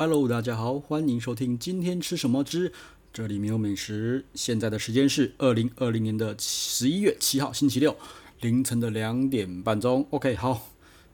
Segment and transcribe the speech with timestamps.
[0.00, 2.72] Hello，大家好，欢迎收听今天吃什么之
[3.12, 4.24] 这里没有美食。
[4.32, 7.96] 现在的时间是二零二零年的十一月七号星期六
[8.40, 10.06] 凌晨的两点半钟。
[10.10, 10.68] OK，好，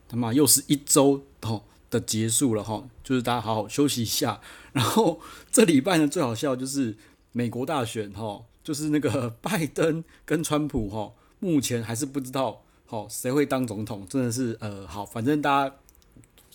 [0.07, 4.39] 他妈又是一周哦的结束了哈，就是大家好好休息一下。
[4.73, 6.95] 然后这礼拜呢，最好笑就是
[7.31, 15.75] 美国大选哈，就是那个 拜登跟川普哈，目前还是不知道好谁会当总统，真的是呃好，反正大家。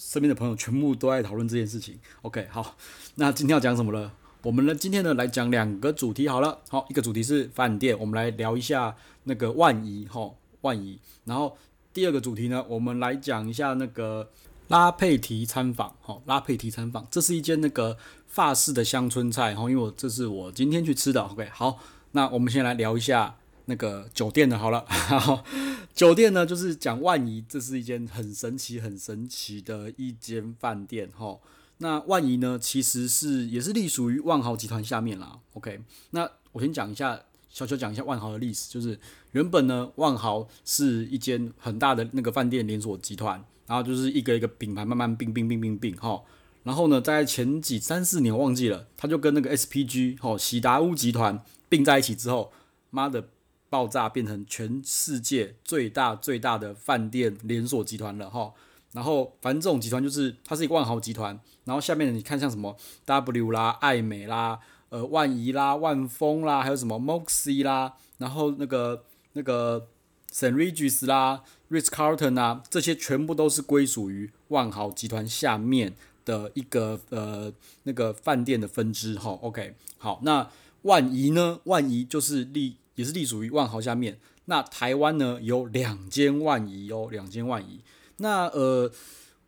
[0.02, 1.98] 身边的朋友全部都在讨论这件事情。
[2.22, 2.74] OK，好，
[3.16, 4.10] 那今天要讲什么了？
[4.42, 6.58] 我们呢，今天呢来讲两个主题好了。
[6.70, 10.32] 好，一个主题是饭店，我们来聊一下那个万怡哈
[10.62, 10.98] 万怡。
[11.26, 11.54] 然后
[11.92, 14.30] 第二个主题呢，我们来讲一下那个
[14.68, 15.94] 拉佩提餐坊。
[16.00, 19.54] 哈，拉佩提餐坊，这是一间那个法式的乡村菜。
[19.54, 21.20] 哈，因为我这是我今天去吃的。
[21.20, 21.78] OK，好，
[22.12, 24.58] 那我们先来聊一下那个酒店的。
[24.58, 24.84] 好了。
[25.92, 31.38] 酒店呢，就是讲万怡，这是一间很神奇、很神奇的一间饭店哈。
[31.78, 35.40] 那万怡呢，其实是也是隶属于万豪集团下面啦。
[35.54, 35.80] OK，
[36.12, 38.98] 那我先讲一下，小小讲一下万豪的历史，就是
[39.32, 46.22] 原本呢，万豪是一间很大的那个饭店连锁集团，然后就是一个一个品牌慢慢并并并并并哈。
[46.62, 52.52] 然后呢，在前几三四年忘记了，他就跟那个 SPG 哈喜达屋集团并在一起之后，
[52.90, 53.28] 妈的。
[53.70, 58.52] 爆炸变成全世界最大最大的饭店连锁集团了哈，
[58.92, 69.04] 然后反正这种集团就是它是一个万豪集团，然后下面你看像什么 W 啦、艾美啦、呃万怡啦、万丰啦，还有什么 Moxy 啦，然后那个
[69.34, 69.86] 那个
[70.32, 70.52] St.
[70.52, 77.52] Regis 啦、Ritz Carlton 啊，这些全部都是归属于万豪集团下面的一个呃
[77.84, 79.38] 那个饭店的分支哈。
[79.42, 80.50] OK，好，那
[80.82, 81.60] 万怡呢？
[81.64, 82.74] 万怡就是立。
[82.94, 84.18] 也是隶属于万豪下面。
[84.46, 87.80] 那台湾呢，有两间万怡哦，两间万怡。
[88.16, 88.90] 那呃，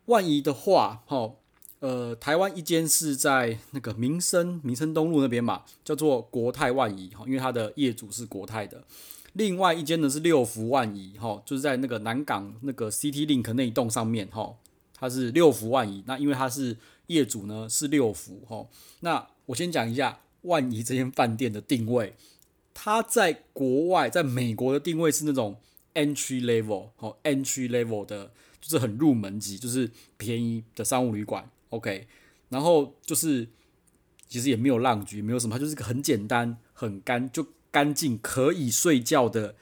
[0.07, 1.33] 万怡的话，哈，
[1.81, 8.85] 呃，台湾一间是在那个民生民生东路那边嘛，叫做国泰万怡哈，因为它的业主是国泰的。
[9.33, 14.55] 另外一间呢是六福万怡哈，就是在那个南港那个 CT Link 那一栋上面哈，
[14.97, 16.05] 它是六福万怡。
[16.07, 16.77] 那因为它是
[17.09, 18.65] 业主呢是六福哈。
[19.01, 22.15] 那我先讲一下万怡这间饭店的定位。
[22.75, 25.61] 它在国外，在美国的定位是那种
[25.95, 32.09] entry level，哦，entry level 的，就是很入门级，就是便宜的商务旅馆，OK。
[32.49, 33.47] 然后就是
[34.27, 39.55] 其实也没有浪局，没有什么，它就是个很简单、很干就干净，可以睡觉的，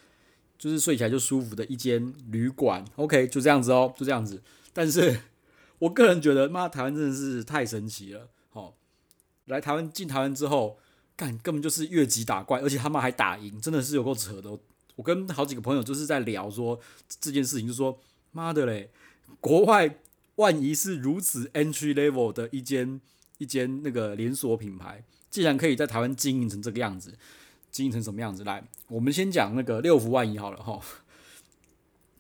[0.56, 4.42] 就是睡起来就舒服的一间旅馆，OK，就这样子哦，就这样子。
[4.72, 5.20] 但是
[5.80, 8.76] 我个人觉得，妈，台湾真的是太神奇了，好，
[9.46, 10.78] 来台湾进台湾之后。
[11.28, 14.50] 根本就是越级打怪，而且他们还打赢，真的是有够扯的。
[14.96, 16.78] 我跟好几个朋友就是在聊说
[17.20, 17.98] 这件事情，就说
[18.32, 18.90] 妈的嘞，
[19.40, 19.98] 国外
[20.36, 23.00] 万怡是如此 entry level 的一间
[23.38, 27.16] 一间那个连锁品牌，竟然可以在台湾经营成这个样子，
[27.70, 28.44] 经营成什么样子？
[28.44, 30.80] 来，我们先讲那个六福万怡好了哈。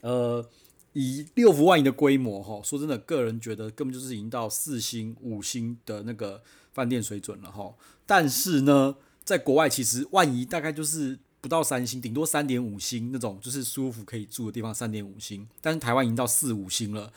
[0.00, 0.48] 呃，
[0.94, 6.42] 以六福万怡的规模哈，说真的，个人觉得根本就是已经到四星、五星的那个。
[6.72, 7.74] 饭店水准了哈，
[8.10, 15.48] 但是呢，在国外其实万怡大概就是不到三星，顶多三点五星那种，就是舒服可以住的地方三点五星。
[15.60, 17.12] 但是台湾已经到四五星了，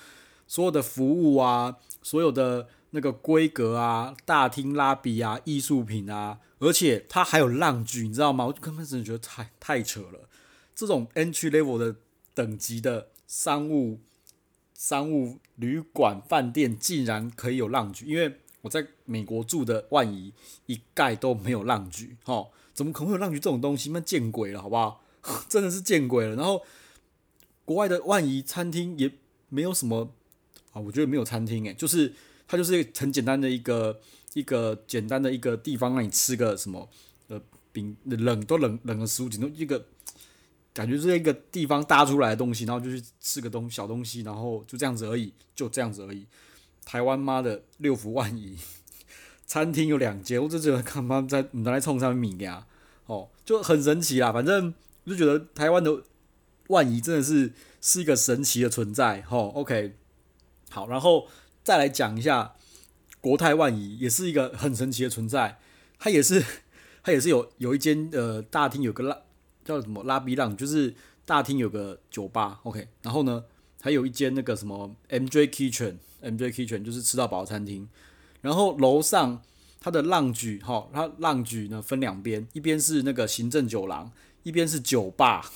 [0.46, 8.46] 所有的服务啊，所有的那个规格啊，大厅拉比啊，艺术品啊，而且它还有浪具，你知道吗？
[8.46, 10.30] 我根本真的觉得太太扯了，
[10.76, 11.96] 这种 N 区 level 的
[12.36, 14.00] 等级的商务
[14.76, 18.38] 商务旅馆饭店竟然可以有浪具，因为。
[18.64, 20.34] 我在美国住的万怡
[20.68, 23.92] 一概都没有浪局，哈，怎么可能会有浪局这种东西？
[23.92, 25.04] 那见鬼了，好不好？
[25.50, 26.36] 真的是见鬼了。
[26.38, 26.62] 然后
[27.66, 29.12] 国外的万怡餐厅也
[29.50, 30.14] 没有什么
[30.72, 32.14] 啊，我觉得没有餐厅诶，就是
[32.48, 34.00] 它就是一个很简单的一个
[34.34, 36.90] 一个简单的一个地方，让你吃个什么
[37.28, 37.42] 呃
[37.74, 39.86] 冰冷都冷冷的食物，顶多一个
[40.74, 46.26] 感觉是一个地方搭出来的东西，然后就去吃个东小东西，然后就这样子而已，就这样子而已。
[46.86, 48.58] 台湾妈的六福万怡
[49.46, 52.66] 餐厅有两间，我就觉得看妈在拿来冲上面米呀，
[53.06, 54.32] 哦，就很神奇啦。
[54.32, 56.04] 反正我就觉得台湾的
[56.68, 59.22] 万怡真的是是一个神奇的存在。
[59.24, 59.96] 吼，OK，
[60.70, 61.28] 好，然后
[61.64, 62.56] 再来讲一下
[63.22, 65.60] 国泰万怡，也是一个很神奇的存在。
[66.00, 66.44] 它也是
[67.04, 69.18] 它也是有有一间呃大厅有个拉
[69.64, 70.96] 叫什么拉比浪，就是
[71.26, 72.60] 大厅有个酒吧。
[72.64, 73.44] OK，然后呢
[73.82, 75.98] 还有一间那个什么 MJ Kitchen。
[76.24, 77.88] MJ Kitchen 就是吃到饱餐厅，
[78.42, 79.42] 然后楼上
[79.80, 84.12] 它的浪举哈，它浪举呢分两边，一边是那个行政酒廊，
[84.44, 85.52] 一边是酒吧，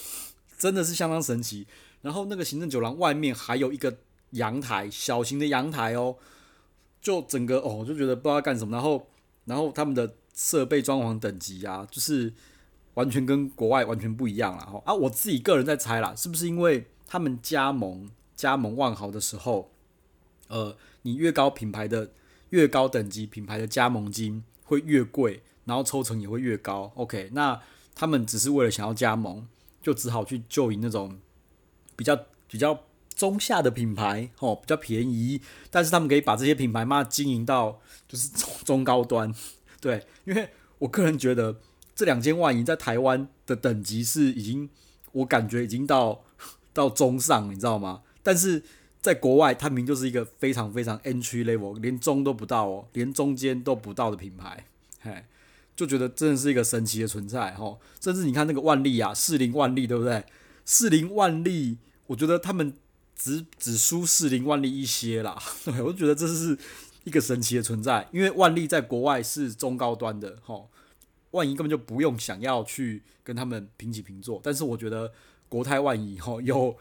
[0.58, 1.66] 真的是相当神奇。
[2.02, 3.98] 然后那个行政酒廊外面还有一个
[4.32, 6.16] 阳台，小型的阳台哦，
[7.02, 8.76] 就整个哦，就觉得不知道干什么。
[8.78, 9.08] 然后，
[9.46, 12.32] 然后他们的设备装潢等级啊，就是
[12.94, 14.66] 完全跟国外完全不一样了。
[14.66, 19.72] 哈啊，我自己个人在猜啦，是不是因为他们加盟加盟万豪的时候，
[20.48, 22.12] 呃，你越高品牌的
[22.50, 26.92] 越高等级品牌的加盟金会越贵，然后抽成也会越高。
[26.96, 27.62] OK，那
[27.96, 29.48] 他们只是为了想要加盟，
[29.82, 31.20] 就只好去就以那种
[31.96, 32.18] 比较
[32.48, 32.84] 比较。
[33.16, 35.42] 中下的品牌哦，比较便宜，
[35.72, 39.34] 但是他们可以把这些品牌嘛经营到就是中中高端，
[39.82, 40.48] 对，因为
[40.78, 41.60] 我个人觉得
[41.96, 44.70] 这两千万已经在台湾的等级是已经，
[45.14, 46.24] 我感觉已经到
[46.72, 48.04] 到中上，你知道吗？
[48.22, 48.64] 但是
[49.08, 54.66] 在国外，它明就是一个非常非常 entry level，连中都不到哦，连中间都不到的品牌，
[55.02, 55.24] 嘿，
[55.76, 57.80] 就觉得真的是一个神奇的存在哦。
[58.02, 60.26] 甚至你看那个万利啊，四零万利对不对？
[60.66, 61.78] 四零万利，
[62.08, 62.74] 我觉得他们。
[63.20, 66.56] 只只输四零万利一些啦，对， 我就觉得这是
[67.04, 70.70] 一个神奇的存在，因为万利在国外是中高端的，吼，
[71.32, 75.12] 万怡根本就不用想要去跟他们平起平坐，但是我觉得
[75.50, 76.78] 国泰万怡吼有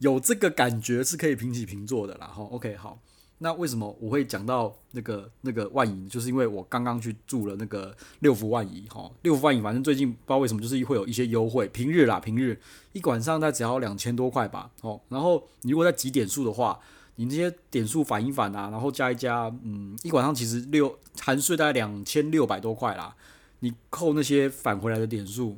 [0.00, 2.98] 有这个感觉是可以平起平坐的啦，吼，OK 好。
[3.42, 6.06] 那为什么我会讲到那个那个万怡？
[6.10, 12.60] 就是因为我刚刚去住了那个六福万怡哈，六福万怡反正最近不知道为什么就是会有一些优惠，平日啦，平日
[12.92, 16.78] 一晚上它只要两千多块吧，哦，然后你如果在集点数的话，
[17.16, 23.16] 你这些点数返一返啊，然后加一加，嗯，一晚上其实六含税大概两千六百多块啦，
[23.60, 25.56] 你扣那些返回来的点数，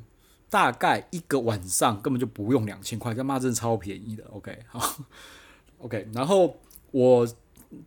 [0.53, 4.97] 大概一个晚上根本就不用两千块，他妈真的超便宜的，OK 好，
[5.81, 6.55] OK，然后
[6.91, 7.27] 我。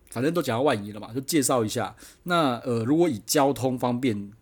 [0.09, 1.95] 反正都讲到万怡了嘛，就介绍一下。
[2.23, 4.33] 那呃，如果以交通方便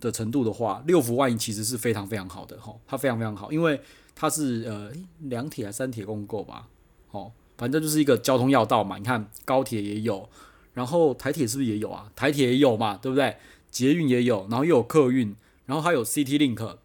[0.00, 3.80] 的程度的话，六福万怡其实是非常非常好的哈，它非常非常好，因为
[4.14, 4.92] 它是呃
[5.30, 6.68] 两铁还三铁共构吧，
[7.10, 8.98] 哦，反正就是一个交通要道嘛。
[8.98, 10.28] 你看高铁也有，
[10.74, 12.12] 然后台铁是不是也有啊？
[12.14, 13.34] 台铁也有嘛，对不对？
[13.70, 15.34] 捷运也有，然后又有客运，
[15.64, 16.76] 然后还有 City Link，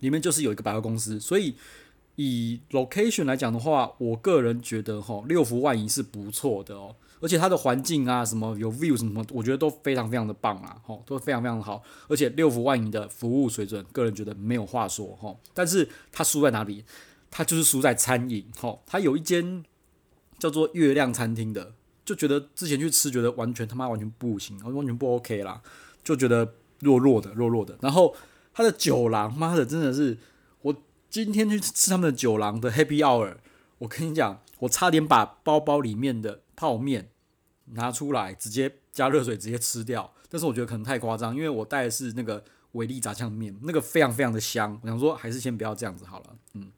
[0.00, 1.54] 里面就是有一个百货公司，所以。
[2.20, 11.80] 以 location 来讲的话，我个人觉得哈六福万怡是不错的哦，而且它的环境啊，什么有 view 什么，我觉得都非常非常的棒啊，吼，都非常非常的好。
[12.08, 15.32] 而且六福万怡的服务水准，个人觉得没有话说哈。
[15.54, 16.84] 但是它输在哪里？
[17.30, 18.76] 它就是输在餐饮哈。
[18.84, 19.62] 它有一间
[20.40, 21.74] 叫做月亮餐厅的，
[22.04, 25.62] 就觉得之前去吃，觉得完全他妈完全不行，完全不 OK 啦，
[26.02, 27.78] 就觉得弱弱的，弱弱的。
[27.80, 28.12] 然后
[28.58, 30.18] 他的酒廊，妈的，真的是。
[30.62, 30.74] 我
[31.08, 33.36] 今天去吃他们的酒廊的 Happy Hour，
[33.78, 37.10] 我跟你讲，我差点把包包里面的泡面
[37.66, 40.12] 拿出来，直接加热水直接吃掉。
[40.28, 44.76] 但是我觉得可能太夸张，因为我带的是那个伟力炸酱面，那个非常非常的香。
[44.82, 46.36] 我想说，还是先不要这样子好了。
[46.54, 46.72] 嗯，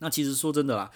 [0.00, 0.90] 那其实说真的啦，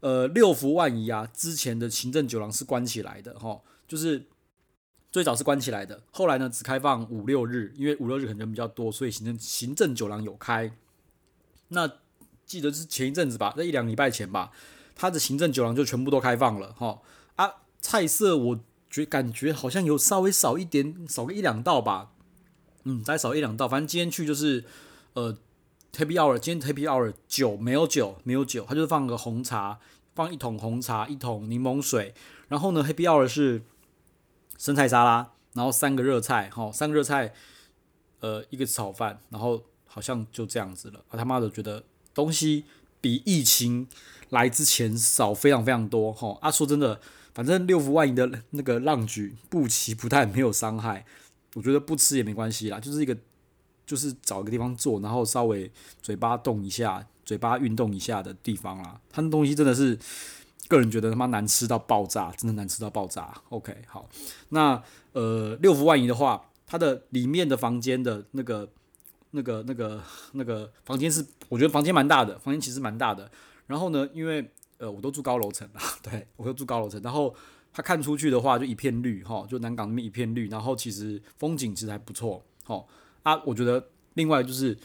[0.00, 4.26] 呃，六福万怡啊，之前的行政酒廊是关起来的哈，就是
[5.10, 10.72] 最早是关起来的，后来呢只开放五六日，因为五六日可能人比较多，所以行政行政酒廊有开。
[11.68, 11.90] 那
[12.46, 14.52] 记得是前一阵子吧，在一两礼拜前吧，
[14.94, 17.00] 它的行政酒廊就全部都开放了哈
[17.36, 22.12] 啊，菜色我觉感觉好像有稍微少一点，少个一两道吧，
[22.84, 24.64] 嗯，再少一两道，反正今天去就是
[25.14, 25.36] 呃
[25.94, 29.80] Happy Hour，今天 Happy Hour 酒没有酒没有酒，它就是放个红茶，
[30.14, 32.14] 放一桶红茶，一桶柠檬水，
[32.48, 33.62] 然后呢 Happy Hour 是
[34.60, 37.32] 生菜沙拉，然后三个热菜，哈，三个热菜，
[38.20, 41.82] 呃，一个炒饭，然后好像就这样子了，我他妈的觉得。
[42.12, 42.64] 东西
[43.00, 43.86] 比疫情
[44.30, 46.50] 来之前少非常非常多哈啊！
[46.50, 47.00] 说真的，
[47.32, 51.06] 反正六福万怡的那个浪举不齐不待没有伤害，
[51.54, 53.16] 我觉得不吃也没关系啦，就是一个
[53.86, 55.70] 就是找一个地方坐，然后稍微
[56.02, 59.00] 嘴巴动一下，嘴巴运动一下的地方啦。
[59.08, 59.96] 他那东西真的是
[60.70, 63.34] 个人觉得他妈难吃到爆炸，真的难吃到爆炸。
[63.50, 64.08] OK，好，
[64.48, 68.70] 那呃六福万怡的话，它的里面的房间的那个。
[69.32, 73.30] 那个、那个、那个房间是，我觉得房间蛮大的，房间其实蛮大的。
[73.68, 74.44] 然后呢，因为
[74.78, 77.00] 呃，我都住高楼层啊， 对，我都住高楼层。
[77.00, 77.32] 然后
[77.72, 80.48] 它看出去的话，就一片绿哈，就南港那边一片绿。
[80.48, 82.84] 然后其实风景其实还不错，哈
[83.22, 84.76] 啊，我觉得另外就是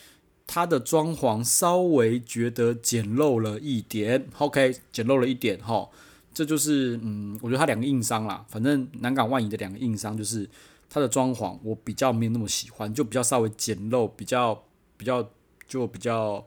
[0.47, 5.89] 它的装潢稍微觉得简陋了一点，OK，简陋了一点哈。
[6.33, 10.49] 这就是嗯，我觉得它两个硬伤啦，反正南港万怡的两个硬伤就是。
[10.87, 14.63] 它的装潢我比较没有那么喜欢，就比较稍微简陋，比较
[14.95, 15.29] 比较
[15.67, 16.45] 就比较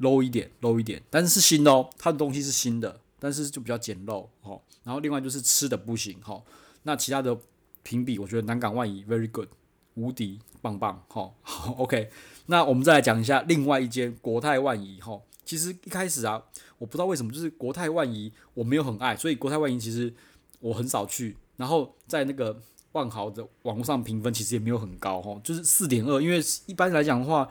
[0.00, 1.00] low 一点，low 一点。
[1.08, 4.60] 但是是新的哦，它的东西是新的，但是就比较简陋哦。
[4.82, 6.42] 然后另外就是吃的不行哈。
[6.82, 7.38] 那其他的
[7.84, 9.48] 评比，我觉得南港万怡 very good，
[9.96, 11.30] 无敌棒棒哈。
[11.42, 12.08] 好， OK，
[12.46, 15.20] 那我们再来讲一下另外一间国泰万怡哈。
[15.44, 16.42] 其实一开始啊，
[16.78, 20.14] 我不知道为什么，就是国泰万怡我没有很爱，所以国泰万怡其实
[20.60, 21.36] 我很少去。
[21.56, 22.62] 然后在那个。
[22.92, 27.46] 万豪的网络上评分其实也没有很高哈，就是四点二，因为一般来讲的话，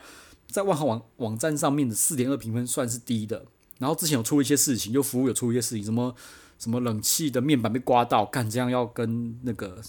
[0.48, 3.46] 在万豪网网站上面的四点二评分算是低的。
[3.78, 6.12] 然后之前有出一些事情，就服务有出一些事情，什么
[6.58, 9.80] 什么冷气的面板被刮到，干这样要跟那个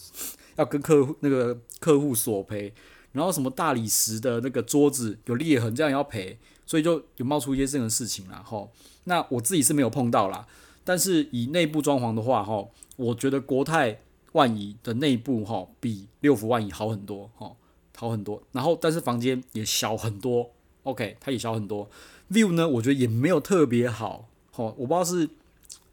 [0.55, 2.73] 要跟客户那个客户索赔，
[3.11, 8.43] 然后什么大理石的那个桌子有裂痕，这样要赔，所以就有冒出一些这样的事情啦。
[8.45, 8.67] 哈。
[9.05, 10.45] 那我自己是没有碰到啦，
[10.83, 14.01] 但是以内部装潢的话，哈，我觉得国泰
[14.33, 17.55] 万怡的内部哈比六福万怡好很多，哈，
[17.95, 18.43] 好很多。
[18.51, 20.51] 然后但是房间也小很多
[20.83, 21.89] ，OK，它也小很多。
[22.29, 25.29] view 呢，我觉得也没有特别好，吼，我不知道是，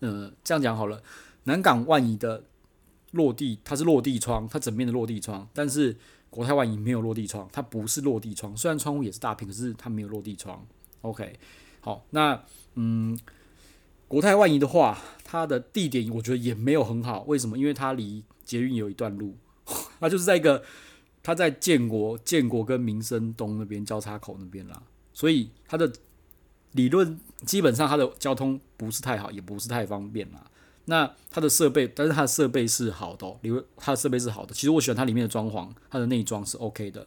[0.04, 1.02] 呃，这样讲好了。
[1.44, 2.44] 南港万怡的
[3.12, 5.96] 落地，它是落地窗，它整面的落地窗，但是
[6.30, 10.66] 国泰万怡没有落地窗，它不是落地窗，虽然窗户也是大片，可是它没有落地窗。
[11.02, 11.38] OK，
[11.80, 12.42] 好，那
[12.74, 13.18] 嗯，
[14.08, 17.56] 国泰万怡的话，它的地点我觉得也没有很好，为什么？
[17.56, 19.36] 因为它离捷运有一段路，
[20.00, 20.62] 它就是在一个，
[21.22, 24.82] 它在建国、建国跟民生东那边交叉口那边啦，
[25.12, 25.92] 所以它的。
[26.74, 30.50] 理论基本上它的交通不是太好，也不是太方便啦。
[30.86, 33.38] 那它的设备，但是它的设备是好的哦。
[33.42, 34.52] 理论它的设备是好的。
[34.52, 37.06] 其实我喜欢它里面的装潢，它的内装是 OK 的。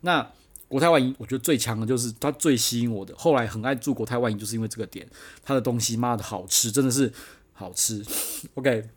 [0.00, 0.28] 那
[0.66, 3.14] 国泰万怡，我觉得最强的就是它最吸引我的。
[3.16, 5.06] 后来很爱住国泰万怡，就是因为这个点，
[5.44, 7.12] 它的东西妈的好吃，真的是
[7.52, 8.04] 好吃。
[8.54, 8.88] OK，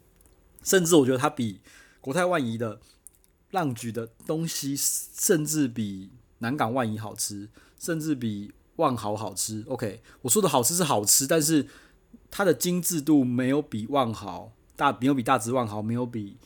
[0.63, 1.59] 甚至我觉得它比
[2.01, 2.79] 国泰万怡的
[3.51, 6.09] 浪菊的东西，甚至比
[6.39, 8.53] 南港万怡好吃，甚至比。
[8.77, 11.67] 万豪好吃，OK，我说的好吃是好吃，但是
[12.31, 16.37] 它的精致度没有比万豪大，没有比大直万豪，没有比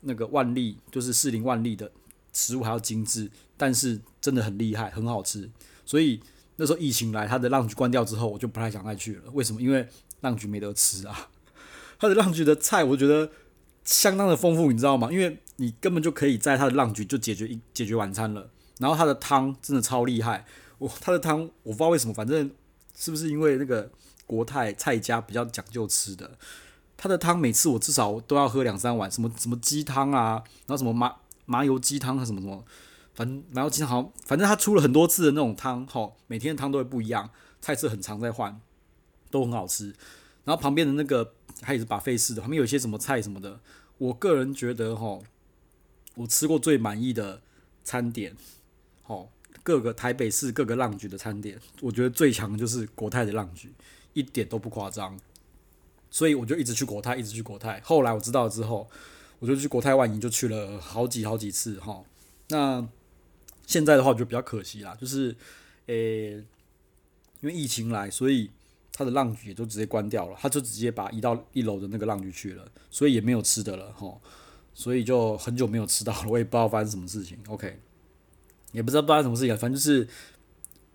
[0.00, 1.90] 那个万利，就是士林万利的
[2.32, 5.50] 食物还要精致，但是真的很厉害，很好吃。
[5.84, 6.20] 所以
[6.56, 9.22] 那时候疫情来，它的浪局关掉之后，我就不太想再去了。
[9.32, 9.60] 为什么？
[9.60, 9.88] 因为
[10.20, 11.28] 浪局没得吃啊。
[11.98, 13.30] 它的浪局的菜，我觉得
[13.84, 15.10] 相当的丰富，你知道吗？
[15.10, 18.48] 因为你根本就可以在它的浪局就解决一解决晚餐了。
[18.78, 20.46] 然后它的汤真的超厉害。
[20.80, 22.50] 我他的汤我不知道为什么，反正
[22.96, 23.90] 是不是因为那个
[24.26, 26.38] 国泰蔡家比较讲究吃的，
[26.96, 32.64] 他的汤每次我至少都要喝两三碗，什么什么鸡汤啊，然后什么麻麻油鸡汤啊，什么什么，
[33.12, 37.28] 反正麻油鸡汤好，反正他出了很多次的那种汤，吼，每天的汤都会不一样，
[37.60, 38.58] 菜色很常在换，
[39.30, 39.94] 都很好吃。
[40.44, 43.60] 然后旁边的那个还有是 buffet 式的，旁边有一些什么菜什么的，
[43.98, 45.22] 我个人觉得吼，
[46.14, 47.42] 我吃过最满意的
[47.84, 48.34] 餐点，
[49.02, 49.30] 吼。
[49.62, 53.70] 各个台北市各个浪局的餐点，我觉得最强的就是国泰的浪局，
[54.12, 55.18] 一点都不夸张。
[56.10, 57.80] 所以我就一直去国泰，一直去国泰。
[57.84, 58.88] 后来我知道之后，
[59.38, 62.02] 我就去国泰万怡，就去了好几好几次哈。
[62.48, 62.88] 那
[63.66, 65.36] 现在的话，我觉得比较可惜啦，就是
[65.86, 68.50] 诶、因为疫情来，所以
[68.92, 74.18] 他的浪局也就直接关掉了，他就直接把移到一楼的那个浪局去了，所以也没有吃的了哈。
[74.74, 77.38] 所以就很久没有吃到了，我也不知道发生什么事情。
[77.46, 77.78] OK。
[78.72, 80.06] 也不知道发生什么事情，反正就是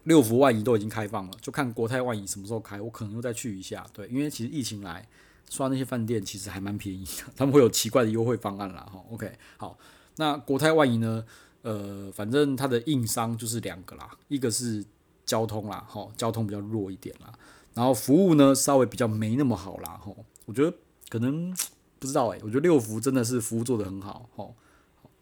[0.04, 3.86] 六福万怡都已经开放了，就看国泰万怡什么时候开，我可能又再去一下。
[3.92, 5.08] 对，因为其实疫情来
[5.50, 8.88] 刷那些饭店其实还蛮便宜的，他们会有奇怪的优惠方案啦。
[8.92, 9.78] 哈， OK，好，
[10.18, 11.26] 那国泰万怡呢？
[11.64, 14.86] 呃，反正它的硬伤就是两个啦，一个是
[15.26, 17.34] 交通啦，哈，交通比较弱一点啦，
[17.74, 20.14] 然后服务呢稍微比较没那么好啦，哈，
[20.46, 20.72] 我觉得
[21.10, 21.52] 可能
[21.98, 24.48] 不知道诶，我觉得六福真的是服务做得很好，哈，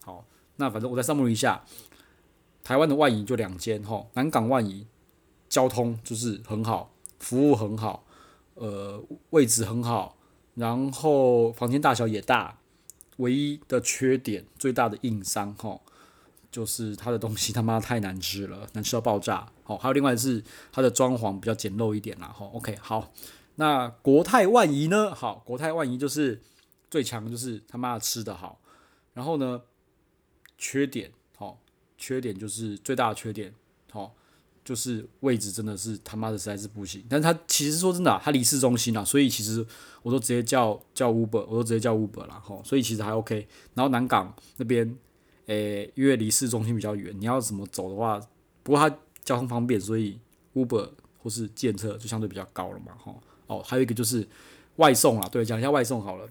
[0.03, 0.25] 好，
[0.57, 1.63] 那反正我再 summary 一下。
[2.63, 4.88] 台湾的万怡就两间哈，南港万怡
[5.50, 8.05] 交通就是很好，服务很好，
[8.55, 10.15] 呃，位置很好，
[10.55, 12.58] 然后房间大小也大，
[13.17, 15.77] 唯一的缺点最大的硬伤哈，
[16.50, 19.51] 就是它的东西他妈太难吃了，难吃到爆炸。
[19.65, 20.41] 好，还有另外是
[20.72, 22.27] 它的装潢比较简陋一点啦。
[22.27, 23.12] 哈，OK，好，
[23.55, 25.13] 那国泰万怡呢？
[25.13, 26.41] 好，国泰万怡就是
[26.89, 28.62] 最强就是他妈吃的好，
[29.13, 29.62] 然后呢，
[30.58, 31.12] 缺点。
[32.05, 33.53] 缺点就是最大的缺点，
[33.93, 34.12] 哦，
[34.65, 37.01] 就是位置真的是他妈的实在是不行。
[37.07, 39.65] 但是他其实说真的啊，他离市中心啊，所以其实
[40.01, 43.48] 我都直接叫叫 Uber，我都直接叫 Uber 啦，吼，所以其实还 OK。
[43.74, 44.93] 然后南港那边，
[45.45, 48.19] 诶、因为离市中心比较远，你要怎么走的话，
[48.63, 48.93] 不过它
[49.24, 50.19] 交通方便，所以
[50.55, 53.24] Uber 或是计程车就相对比较高了嘛，吼。
[53.48, 54.27] 哦，还有一个就是
[54.75, 56.27] 外送啦，对，讲一下外送好了。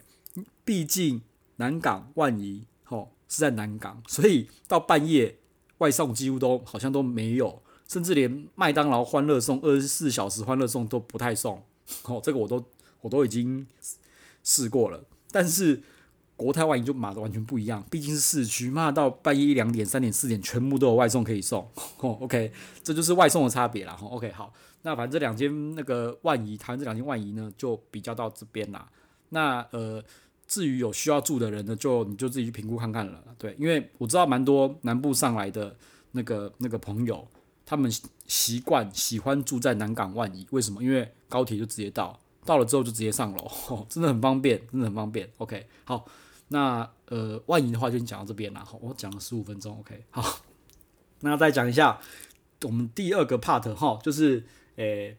[0.67, 1.23] 毕竟
[1.57, 5.38] 南港万怡，吼，是在南港，所以到半夜。
[5.83, 11.61] 外送几乎都好像都没有，甚至连麦当劳欢乐送二十四小时欢乐送都不太送。
[12.07, 12.65] 哦，这个我都
[13.01, 13.67] 我都已经
[14.45, 15.03] 试过了。
[15.33, 15.83] 但是
[16.37, 21.69] 国泰万怡就码的完全不一样，毕竟是市区，骂到半夜一两点、三点、四点，全部都有外送可以送。
[21.99, 22.53] 哦，OK，
[22.85, 23.99] 这就是外送的差别啦。
[24.01, 28.89] 哦，OK，好，那反正这两间那个万怡，台湾这两间万怡呢，就比较到这边啦。
[29.31, 30.01] 那呃。
[30.52, 33.25] 至于有需要住的人呢，就你就自己去评估看看了。
[33.38, 35.75] 对，因为我知道蛮多南部上来的
[36.11, 37.26] 那个那个朋友，
[37.64, 37.90] 他们
[38.26, 40.85] 习惯喜欢住在南港万怡，为什么？
[40.85, 45.26] 因为高铁就直接到，到了之后就直接上楼， 哦，真的很方便，真的很方便。
[45.38, 46.04] OK，好，
[46.49, 50.40] 那呃万怡的话就讲到这边了，好，我讲了十五分钟，OK，好，
[51.21, 51.99] 那再讲一下
[52.64, 54.44] 我们第二个 part 哈，就是
[54.76, 55.16] 诶、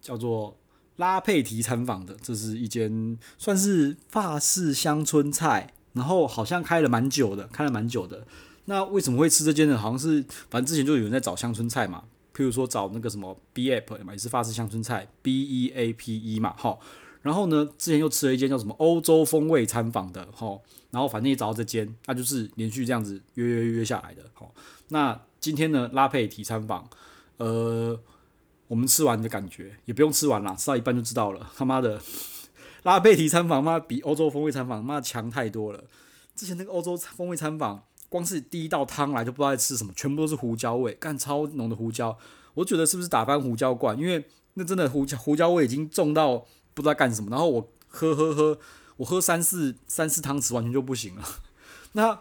[0.00, 0.56] 叫做。
[0.96, 8.26] 拉佩提餐坊的，这是一间算是法式乡村菜，然后好像开了蛮久的，开了蛮久的。
[8.64, 9.76] 那为什么会吃这间呢？
[9.76, 16.78] 好像是反正之前就有人在找乡村菜嘛，譬如说找那个什么 B A P 嘛，也是法式乡村菜 B E A P E 嘛，哈。
[17.20, 20.58] 然后呢，之前又吃了一间叫什么欧洲风味餐坊的，哈。
[20.90, 24.46] 然后反正也找到这间，那就是连续这样子约约约下来的，哈。
[24.88, 26.88] 那今天呢，拉佩提餐坊，
[27.36, 28.00] 呃。
[28.68, 31.50] 我们吃完的感觉也不用吃完啦，吃到一半就知道了。
[31.56, 32.00] 他妈的，
[32.82, 35.84] 拉贝提餐坊妈比欧洲风味餐坊妈强太多了。
[36.34, 42.18] 之前那个欧洲风味餐坊，光是第一道汤来就不知道在吃什么，全部都是胡椒味，干超浓的胡椒。
[42.54, 43.98] 我觉得是不是打翻胡椒罐？
[43.98, 46.44] 因为那真的胡椒胡椒味已经重到
[46.74, 47.30] 不知道干什么。
[47.30, 48.58] 然后我喝喝喝，
[48.96, 51.22] 我喝三四三四汤匙完全就不行了。
[51.92, 52.20] 那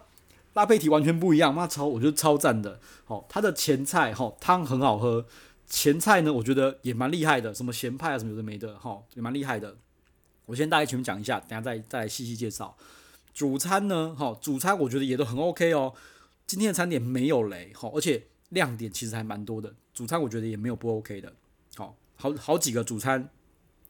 [0.54, 2.80] 拉贝提完全不一样，妈超我觉得超赞的。
[3.06, 5.26] 好，它的前菜哈汤很好喝。
[5.68, 9.76] 前菜呢，我觉得也蛮厉害的，什么咸派啊，什么有的没的，哈，也蛮厉害的。
[10.46, 12.78] 我先大概全部讲一下，等下再再来细细介绍。
[13.34, 15.94] 主餐呢，哈，主餐我觉得也都很 OK 哦。
[16.46, 19.74] 今天的餐点没有雷，哈，而且亮点其实还蛮多的。
[19.92, 21.34] 主餐我觉得也没有不 OK 的，
[21.76, 23.30] 好，好好几个主餐，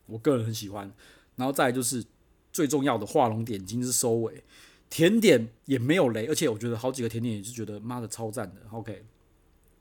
[0.06, 0.90] 我个人很喜欢。
[1.36, 2.06] 然后再就是
[2.54, 4.46] 最重要的画龙点睛是收尾，
[4.90, 9.06] 甜点也没有雷，而且我觉得好几个甜点也是觉得妈的超赞的，OK。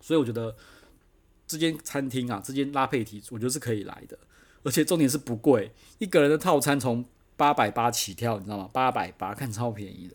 [0.00, 0.56] 所以我觉得。
[1.46, 4.18] 这间餐厅啊，这间拉佩提，我觉得是可以来的，
[4.62, 7.04] 而且重点是不贵，一个人的套餐从
[7.36, 8.68] 八百八起跳，你知道吗？
[8.72, 10.14] 八百八，看超便宜的。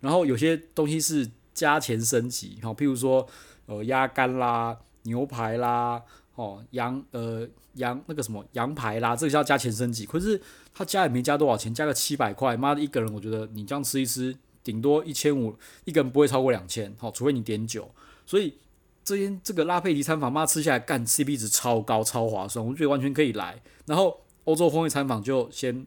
[0.00, 3.26] 然后有些东西是加钱升级，好，譬如说
[3.66, 6.02] 呃鸭肝啦、牛排啦、
[6.34, 10.06] 哦羊呃羊那个什么羊排啦，这个叫加钱升级。
[10.06, 10.40] 可是
[10.72, 18.54] 他加也没加多少钱，加个七百块，妈的一个人，我觉得你这样吃一吃，顶多一千五，一个人不会超过两千，好，除非你点酒，所以。
[19.10, 23.60] 这间这个拉佩提餐坊，妈吃下来干 CP 值超高，超划算，我觉得完全可以来。
[23.86, 25.84] 然后欧洲风味餐坊就先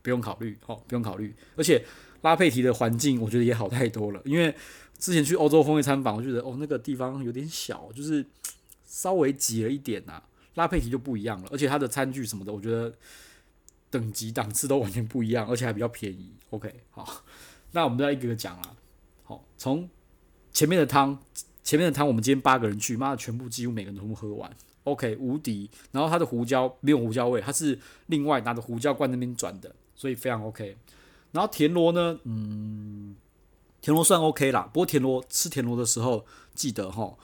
[0.00, 1.34] 不用考虑，哦，不用考虑。
[1.54, 1.84] 而且
[2.22, 4.54] 拉佩提的环境我觉得也好太多了，因为
[4.98, 8.24] 之前去欧洲风味餐坊，我觉得哦那个地方有点小，就是
[8.86, 10.22] 稍微挤了一点呐、
[10.54, 12.90] 拉佩提就不一样了，而且它的餐具什么的，我觉得
[13.90, 16.32] 等级档次都完全不一样，而且还比较便宜。
[16.48, 17.22] OK，好，
[17.72, 18.76] 那我们再一个个讲了。
[19.24, 19.90] 好，从
[20.54, 21.22] 前面的汤。
[21.72, 24.54] 前面的汤我们今天八个人去，妈的全部几乎每个人都喝完
[24.84, 25.70] ，OK 无敌。
[25.90, 30.76] 然后它的胡椒没有胡椒味，它是另外拿着胡椒罐那边转的，所以非常 OK。
[31.30, 33.16] 然后田螺呢，嗯，
[33.80, 37.16] 田螺算 OK 啦，不过田螺吃田螺的时候记得哈，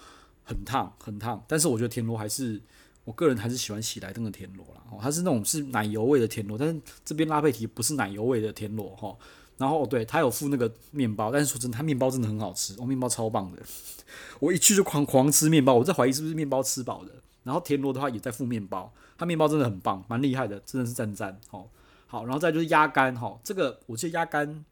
[0.44, 1.44] 很烫很烫。
[1.46, 2.58] 但是我觉得田螺还是
[3.04, 9.14] 我个人还是喜欢喜来登的田螺啦，哦，它是那种是奶油味的田螺，但是这边拉佩提不是奶油味的田螺齁。
[9.58, 13.60] 然后，对，他有附那个面包，但是说真的，他面包真的很好吃，哦，面包超棒的。
[14.40, 17.10] 我一去就狂狂吃面包，我在怀疑是不是面包吃饱的。
[17.42, 21.40] 然后田螺的话也在附面包，他面包真的很棒，蛮厉害的，真的是赞赞。
[21.50, 21.68] 哦，
[22.06, 24.64] 好，然后再就是鸭肝，哈、哦，这个我记得鸭肝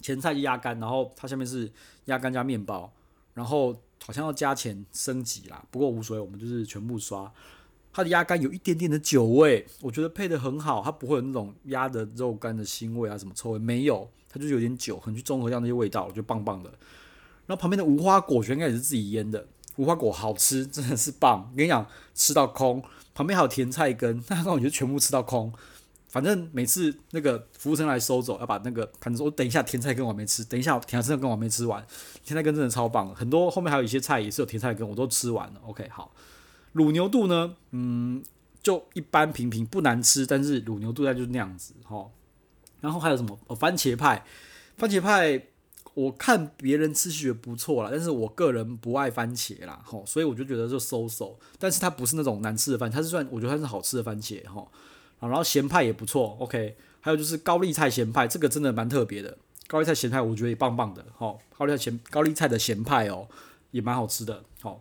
[0.00, 1.70] 前菜就鸭肝，然后它下面是
[2.06, 2.92] 鸭肝加面包，
[3.34, 7.30] 然后好像要加钱升级啦，不过无所谓，我们就是全部刷。
[7.96, 16.68] 它的鸭肝有一点点的酒味，我觉得配得很好，它不会有那种鸭的肉干的腥味啊，什么臭味没有，它就是有点酒，很去中和掉那些味道，我觉得棒棒的。
[17.46, 21.52] 然后旁边的无花果，全应该也是自己腌的，无花果好吃，真的是棒。
[21.56, 22.82] 跟你讲，吃到空，
[23.14, 25.52] 旁边还有甜菜根，那刚好就全部吃到空。
[26.08, 31.86] 反正每次那个服务生来收走，要把那个盘子，我等一下甜菜根我还没吃，等一下甜菜根我还没吃完，
[32.24, 35.60] 甜菜根真的超棒，很多后面还有一些菜也是有甜菜根，我都吃完了。
[35.64, 36.10] OK，好。
[36.74, 38.22] 卤牛肚呢，嗯，
[38.62, 42.10] 就一般平平，不难吃，但是卤牛肚它就是那样子哈。
[42.80, 43.38] 然后还有什么？
[43.46, 44.24] 哦，番茄派，
[44.76, 45.42] 番茄派，
[45.94, 51.38] 我看别人吃觉得不错啦，但是我个人不爱番茄啦，哈，所以我就觉得就收手。
[51.58, 54.66] 但是它不是那种难吃的番茄，它是算我觉得它是好吃的番茄哈。
[55.20, 56.76] 然后咸派也不错，OK。
[57.00, 59.38] 还有就是高丽菜咸派，这个真的蛮特别的。
[59.66, 61.34] 高丽菜咸派我觉得也棒棒的，哈。
[61.56, 63.28] 高丽菜咸高丽菜的咸派哦，
[63.70, 64.80] 也蛮好吃的，好。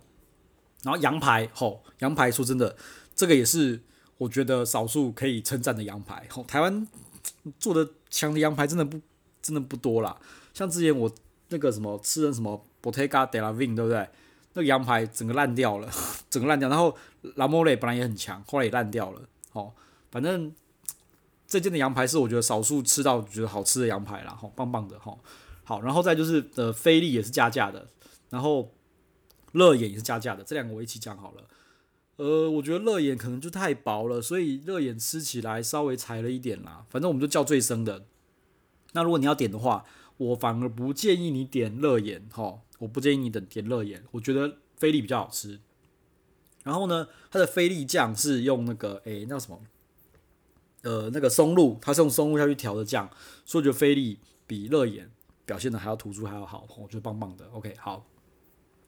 [0.84, 2.76] 然后羊排，吼，羊排说真的，
[3.16, 3.82] 这个也是
[4.18, 6.26] 我觉得少数可以称赞的羊排。
[6.30, 6.88] 吼，台湾
[7.60, 9.00] 做的强的羊排真的不
[9.42, 10.18] 真的不多啦。
[10.54, 11.12] 像之前我
[11.50, 14.08] 那个什么吃的什么 Bottega della Vigna，对不对？
[14.54, 15.90] 那个羊排整个烂掉了，
[16.30, 16.70] 整个烂掉。
[16.70, 16.96] 然后
[17.38, 19.22] L'Amore 本来也很强，后来也烂掉了。
[19.52, 19.74] 吼，
[20.12, 20.54] 反正
[21.48, 25.20] 这间的羊排是我觉得少数吃到觉得好吃的羊排啦，吼，棒棒的吼。
[25.64, 27.88] 好，然后再就是呃，菲力也是加价的，
[28.30, 28.70] 然后
[29.54, 31.48] 乐眼也是加价的，这两个我一起讲好了。
[32.18, 36.86] 呃，我觉得乐眼可能就太薄了，所以乐眼吃起来稍微柴了一点啦。
[36.90, 38.06] 反正我们就叫最生的。
[38.92, 39.84] 那如果你要点的话，
[40.18, 45.60] 我反而不建议你点乐眼，哈，我不建议你等点乐眼，我觉得菲力比较好吃。
[46.64, 49.60] 然后呢，它的菲力酱是用那个，诶，那什么？
[50.84, 53.10] 呃，那个松露，它是用松露下去调的酱，
[53.44, 55.10] 所以我觉得菲力比乐眼
[55.46, 57.48] 表现的还要突出，还要好，我觉得棒棒的。
[57.52, 58.06] OK，好。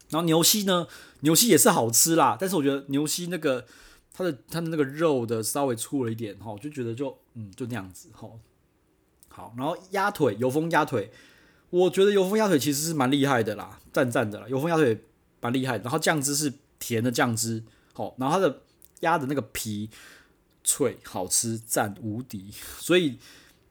[0.10, 0.88] 然后牛膝呢，
[1.22, 3.66] 牛膝也是好吃啦，但是我觉得牛膝那个
[4.14, 8.30] 它的它的那个肉的稍微粗了一点，哈，我就觉得就嗯就那样子，哈。
[9.28, 11.12] 好，然后鸭腿油封鸭腿，
[11.70, 15.04] 我觉得油封鸭腿其实是蛮厉害的啦，赞赞的啦，油封鸭腿
[15.42, 15.78] 蛮厉害。
[15.80, 18.62] 然后酱汁是甜的酱汁，好，然后它的
[19.02, 19.90] 鸭的那个皮
[20.64, 22.50] 脆好吃，赞无敌。
[22.80, 23.18] 所以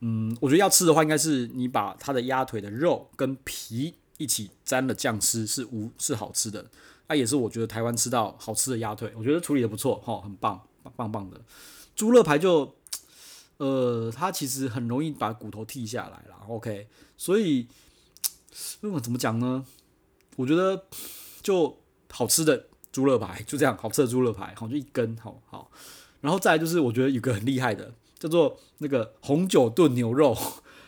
[0.01, 3.95] 嗯，我觉得要吃的话，应该是你把它的鸭腿的肉跟皮。
[4.17, 6.65] 一起沾了酱吃是无是好吃的，
[7.07, 10.61] 那、也是我觉得台湾吃到好吃的鸭腿，我觉得处理的不错哈，很棒，
[10.95, 11.39] 棒棒的。
[11.95, 12.75] 猪肋排就，
[13.57, 17.67] 呃，它其实很容易把骨头剔下来了，OK，所以，
[18.81, 19.65] 那么怎么讲呢？
[20.37, 20.85] 我觉得
[21.41, 21.77] 就
[22.09, 25.69] 好吃的猪肋排就这样，好吃的猪肋排，好就一根，好好。
[26.21, 30.35] 然后再就是我觉得有个很厉害的，叫做那个红酒炖牛肉，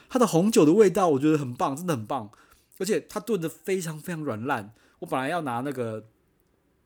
[0.09, 2.31] 它的红酒的味道我觉得很棒，真的很棒。
[2.79, 6.05] 而且它炖的非常非常软烂，我本来要拿那个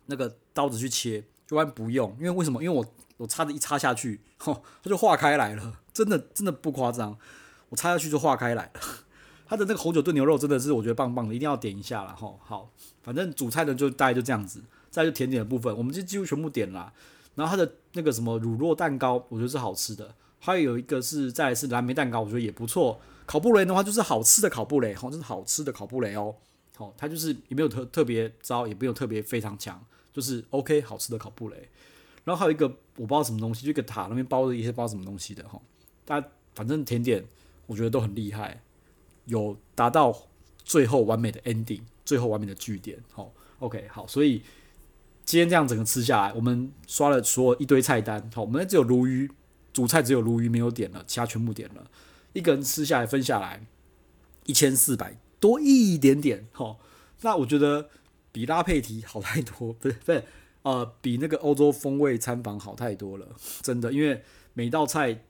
[0.07, 2.63] 那个刀子去切，就完不用，因为为什么？
[2.63, 2.85] 因为我
[3.17, 7.17] 我插着一插下去，吼，它就化开来了，真的真的不夸张，
[7.69, 8.81] 我插下去就化开来了。
[9.45, 12.71] 它的那个红酒炖牛肉真的是我觉得棒棒的，一定要点一下了，吼，好，
[13.03, 16.93] 反正主菜的就大概就这样子，再就甜点的部分，我们就几乎全部点了。
[17.35, 22.99] 然后它的那个什么乳酪蛋糕，我觉得是好吃的，还有一个是再来是蓝莓蛋糕，我觉得也不错。
[23.27, 26.35] 烤布雷的话就是好吃的烤布雷，吼，就是好吃的烤布雷哦，
[26.75, 29.79] 好，它就是也没有特特别糟，也没有特别非常强，
[30.11, 31.69] 就是 OK 好吃的烤布雷。
[32.23, 35.61] 然后还有一个我不知道什么东西，就一个塔那边包着一些不知道什么东西的哈，
[36.03, 36.23] 但
[36.55, 37.23] 反正甜点
[37.67, 38.61] 我觉得都很厉害，
[39.25, 40.27] 有达到
[40.63, 44.41] 最后完美的 ending，最后完美的句点，好，OK 好，所以
[45.23, 49.31] 今天这样整个吃下来，我们刷了所有一堆菜单，好，我们只有鲈鱼
[49.73, 51.89] 主菜只有鲈鱼没有点了，其他全部点了。
[52.33, 53.65] 一个人吃下来分下来
[54.45, 56.77] 一千四百多一点点，齁，
[57.21, 57.89] 那我觉得
[58.31, 60.23] 比拉佩提好太多，不是不是，
[60.61, 63.27] 呃，比那个欧洲风味餐房好太多了，
[63.61, 65.23] 真的，因为每道菜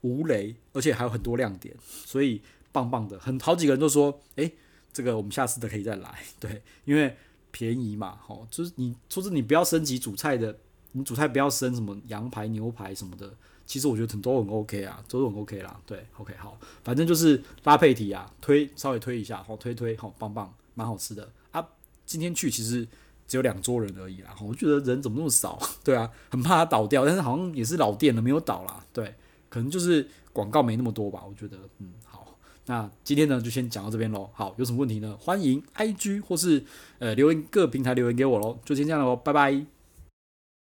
[0.00, 4.52] 无雷，而且还有很多亮点，所以棒棒的，很好几个人都说，诶、
[4.92, 7.16] 这个我们下次都可以再来，对，因为
[7.50, 10.58] 便宜嘛，齁，就是你说是你不要升级主菜的，
[10.92, 13.32] 你主菜不要升什么羊排、牛排什么的。
[13.68, 15.78] 其实我觉得都很 OK 啊，都很 OK 啦。
[15.84, 21.64] 对，OK 好，反正就是拉佩提啊，推稍微推一下，好推推好棒棒，蛮好吃的啊。
[22.06, 22.88] 今天去其实
[23.26, 25.60] 只有两桌人而已啦，我觉得人怎么那么少？
[25.84, 28.82] 对啊，很怕它倒掉，但是好像也是老店了，没有倒啦。
[28.90, 29.14] 对，
[29.50, 31.22] 可能就是广告没那么多吧。
[31.28, 34.30] 我觉得，嗯，好，那今天呢就先讲到这边喽。
[34.32, 35.14] 好，有什么问题呢？
[35.20, 36.64] 欢迎 IG 或是
[37.00, 38.58] 呃留言各平台留言给我喽。
[38.64, 39.77] 就先这样喽，拜拜。